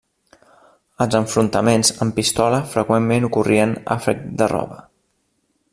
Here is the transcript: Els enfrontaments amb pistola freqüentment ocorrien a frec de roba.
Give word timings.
Els 1.05 1.17
enfrontaments 1.19 1.91
amb 2.05 2.17
pistola 2.21 2.63
freqüentment 2.73 3.29
ocorrien 3.29 3.77
a 3.97 3.99
frec 4.07 4.25
de 4.41 4.49
roba. 4.55 4.83